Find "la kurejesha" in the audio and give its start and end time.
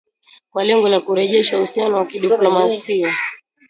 0.89-1.57